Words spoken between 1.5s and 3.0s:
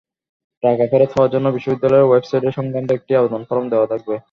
বিশ্ববিদ্যালয়ের ওয়েবসাইটে এ-সংক্রান্ত